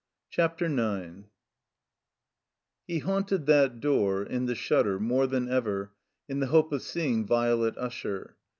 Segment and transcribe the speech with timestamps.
[0.31, 1.25] CHAPTER IX
[2.87, 5.91] HE haunted that door in the shutter more than ever
[6.27, 8.35] in the hope of seeing Violet Usher.